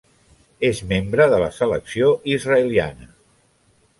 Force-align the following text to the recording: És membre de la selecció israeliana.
És 0.69 0.79
membre 0.93 1.27
de 1.33 1.41
la 1.43 1.51
selecció 1.59 2.09
israeliana. 2.37 3.09